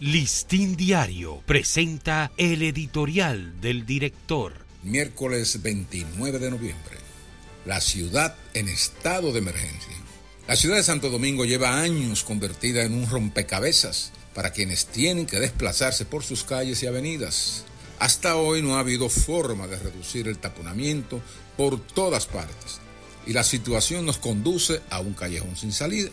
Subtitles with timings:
[0.00, 4.54] Listín Diario presenta el editorial del director.
[4.82, 6.96] Miércoles 29 de noviembre.
[7.66, 9.92] La ciudad en estado de emergencia.
[10.48, 15.38] La ciudad de Santo Domingo lleva años convertida en un rompecabezas para quienes tienen que
[15.38, 17.66] desplazarse por sus calles y avenidas.
[17.98, 21.20] Hasta hoy no ha habido forma de reducir el taponamiento
[21.58, 22.80] por todas partes
[23.26, 26.08] y la situación nos conduce a un callejón sin salida.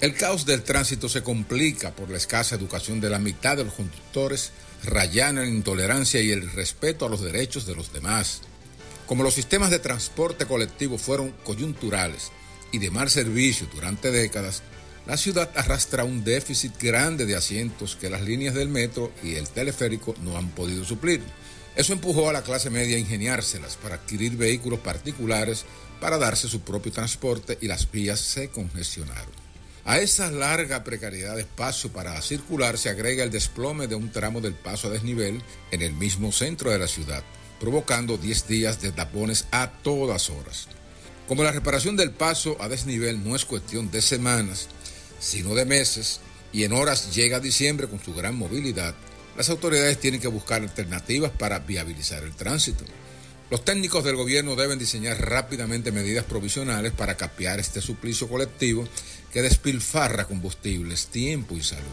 [0.00, 3.74] El caos del tránsito se complica por la escasa educación de la mitad de los
[3.74, 4.52] conductores,
[4.84, 8.42] rayana en intolerancia y el respeto a los derechos de los demás.
[9.06, 12.30] Como los sistemas de transporte colectivo fueron coyunturales
[12.70, 14.62] y de mal servicio durante décadas,
[15.04, 19.48] la ciudad arrastra un déficit grande de asientos que las líneas del metro y el
[19.48, 21.22] teleférico no han podido suplir.
[21.74, 25.64] Eso empujó a la clase media a ingeniárselas para adquirir vehículos particulares
[26.00, 29.47] para darse su propio transporte y las vías se congestionaron.
[29.84, 34.40] A esa larga precariedad de espacio para circular se agrega el desplome de un tramo
[34.40, 37.22] del paso a desnivel en el mismo centro de la ciudad,
[37.58, 40.68] provocando 10 días de tapones a todas horas.
[41.26, 44.68] Como la reparación del paso a desnivel no es cuestión de semanas,
[45.20, 46.20] sino de meses,
[46.52, 48.94] y en horas llega diciembre con su gran movilidad,
[49.36, 52.84] las autoridades tienen que buscar alternativas para viabilizar el tránsito.
[53.50, 58.86] Los técnicos del gobierno deben diseñar rápidamente medidas provisionales para capear este suplicio colectivo
[59.32, 61.84] que despilfarra combustibles, tiempo y salud.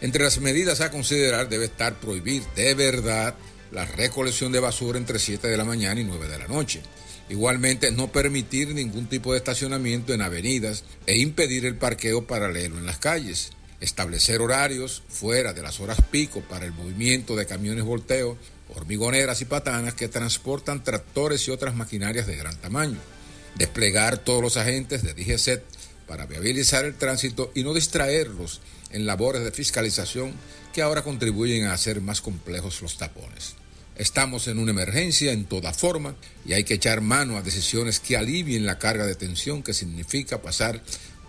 [0.00, 3.34] Entre las medidas a considerar debe estar prohibir de verdad
[3.70, 6.82] la recolección de basura entre 7 de la mañana y 9 de la noche.
[7.28, 12.86] Igualmente, no permitir ningún tipo de estacionamiento en avenidas e impedir el parqueo paralelo en
[12.86, 13.52] las calles.
[13.80, 18.36] Establecer horarios fuera de las horas pico para el movimiento de camiones volteo
[18.74, 22.98] hormigoneras y patanas que transportan tractores y otras maquinarias de gran tamaño.
[23.54, 25.62] Desplegar todos los agentes de DGCET
[26.12, 28.60] para viabilizar el tránsito y no distraerlos
[28.90, 30.34] en labores de fiscalización
[30.74, 33.54] que ahora contribuyen a hacer más complejos los tapones.
[33.96, 38.18] Estamos en una emergencia en toda forma y hay que echar mano a decisiones que
[38.18, 40.82] alivien la carga de tensión que significa pasar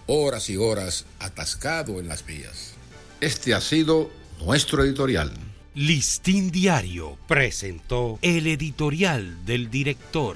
[0.05, 2.73] horas y horas atascado en las vías.
[3.21, 4.11] Este ha sido
[4.41, 5.31] nuestro editorial.
[5.75, 10.35] Listín Diario presentó el editorial del director.